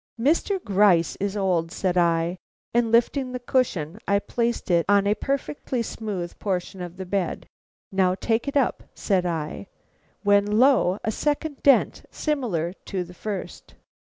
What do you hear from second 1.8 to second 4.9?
I; and lifting the cushion, I placed it